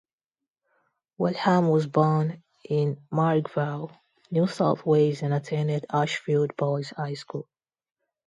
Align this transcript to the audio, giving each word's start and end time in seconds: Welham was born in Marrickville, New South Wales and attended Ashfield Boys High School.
Welham 1.19 1.71
was 1.71 1.85
born 1.85 2.41
in 2.67 2.95
Marrickville, 3.11 3.95
New 4.31 4.47
South 4.47 4.83
Wales 4.83 5.21
and 5.21 5.31
attended 5.31 5.85
Ashfield 5.93 6.55
Boys 6.57 6.89
High 6.89 7.13
School. 7.13 7.47